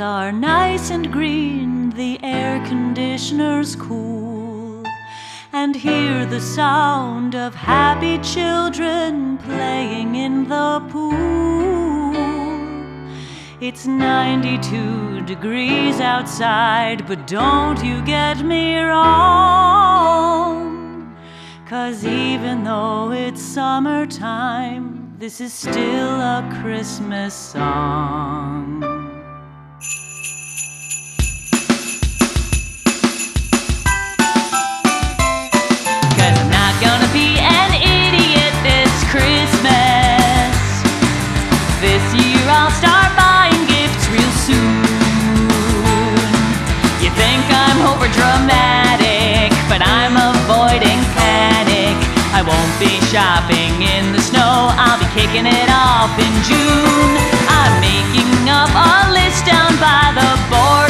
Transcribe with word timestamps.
are 0.00 0.32
nice 0.32 0.90
and 0.90 1.12
green, 1.12 1.90
the 1.90 2.18
air 2.22 2.58
conditioner's 2.66 3.76
cool, 3.76 4.82
and 5.52 5.76
hear 5.76 6.24
the 6.24 6.40
sound 6.40 7.34
of 7.34 7.54
happy 7.54 8.16
children 8.20 9.36
playing 9.38 10.14
in 10.14 10.48
the 10.48 10.82
pool. 10.88 12.14
It's 13.60 13.86
92 13.86 15.20
degrees 15.26 16.00
outside, 16.00 17.06
but 17.06 17.26
don't 17.26 17.84
you 17.84 18.00
get 18.02 18.42
me 18.42 18.78
wrong. 18.78 20.24
Cause 21.68 22.06
even 22.06 22.64
though 22.64 23.12
it's 23.12 23.42
summertime, 23.42 25.14
this 25.18 25.42
is 25.42 25.52
still 25.52 26.20
a 26.20 26.48
Christmas 26.62 27.34
song. 27.34 28.49
Over 48.00 48.08
dramatic, 48.16 49.52
but 49.68 49.84
I'm 49.84 50.16
avoiding 50.16 51.00
panic. 51.12 51.92
I 52.32 52.40
won't 52.40 52.74
be 52.80 52.96
shopping 53.12 53.84
in 53.84 54.16
the 54.16 54.22
snow, 54.24 54.72
I'll 54.72 54.96
be 54.96 55.04
kicking 55.12 55.44
it 55.44 55.68
off 55.68 56.08
in 56.16 56.32
June. 56.48 57.12
I'm 57.52 57.76
making 57.84 58.48
up 58.48 58.72
a 58.72 59.12
list 59.12 59.44
down 59.44 59.76
by 59.76 60.16
the 60.16 60.30
boardwalk 60.48 60.89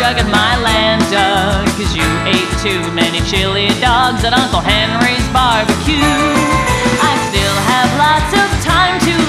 chugging 0.00 0.32
Mylanta? 0.32 1.60
Cause 1.76 1.92
you 1.94 2.08
ate 2.24 2.48
too 2.64 2.80
many 2.96 3.20
chili 3.28 3.68
dogs 3.84 4.24
at 4.24 4.32
Uncle 4.32 4.64
Henry's 4.64 5.28
barbecue. 5.28 6.00
I 7.04 7.12
still 7.28 7.56
have 7.68 7.88
lots 8.00 8.32
of 8.32 8.48
time 8.64 8.96
to 9.04 9.19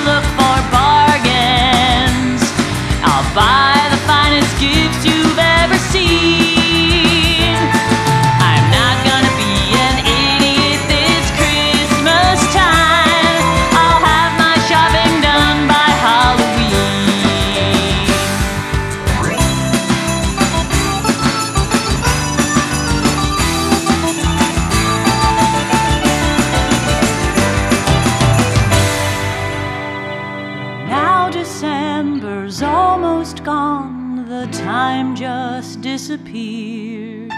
time 34.52 35.16
just 35.16 35.82
disappeared. 35.82 37.32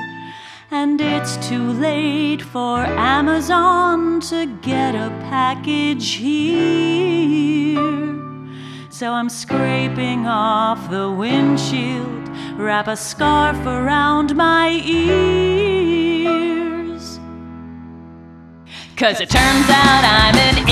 And 0.71 0.99
it's 0.99 1.37
too 1.47 1.71
late 1.71 2.41
for 2.41 2.79
Amazon 2.79 4.19
to 4.21 4.47
get 4.61 4.95
a 4.95 5.09
package 5.29 6.13
here. 6.15 7.79
So 8.89 9.11
I'm 9.11 9.29
scraping 9.29 10.25
off 10.25 10.89
the 10.89 11.11
windshield, 11.11 12.29
wrap 12.57 12.87
a 12.87 12.97
scarf 12.97 13.57
around 13.65 14.35
my 14.35 14.69
ears. 14.85 15.83
Cause 18.97 19.21
it 19.21 19.29
turns 19.29 19.69
out 19.69 20.03
I'm 20.05 20.35
an 20.35 20.69